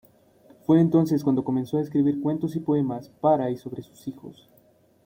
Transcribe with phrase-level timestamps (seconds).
[0.65, 4.49] Fue entonces cuando comenzó a escribir cuentos y poemas para y sobre sus hijos.